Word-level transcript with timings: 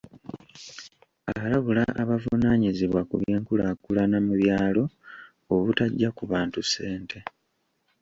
Alabula 1.43 1.83
abavunaanyizibwa 2.01 3.01
ku 3.09 3.15
by'enkulaakulana 3.21 4.17
mu 4.25 4.33
byalo 4.41 4.83
obutajja 5.55 6.09
ku 6.17 6.23
bantu 6.31 6.59
ssente. 6.65 7.17